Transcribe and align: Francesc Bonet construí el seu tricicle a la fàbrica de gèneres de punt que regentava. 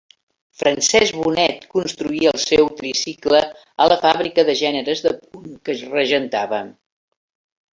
Francesc 0.59 1.17
Bonet 1.25 1.67
construí 1.73 2.21
el 2.31 2.39
seu 2.45 2.71
tricicle 2.79 3.41
a 3.85 3.87
la 3.93 3.99
fàbrica 4.07 4.47
de 4.49 4.57
gèneres 4.63 5.05
de 5.09 5.15
punt 5.27 5.55
que 5.69 5.77
regentava. 5.83 6.63